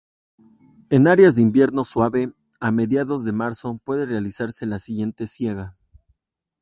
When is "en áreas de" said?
0.89-1.43